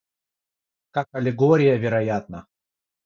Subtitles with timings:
[0.89, 2.47] как аллегория вероятна.